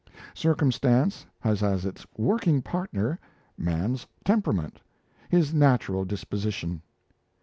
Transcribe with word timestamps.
Circumstance 0.33 1.27
has 1.41 1.61
as 1.61 1.85
its 1.85 2.07
working 2.17 2.63
partner 2.63 3.19
man's 3.55 4.07
temperament, 4.25 4.79
his 5.29 5.53
natural 5.53 6.05
disposition. 6.05 6.81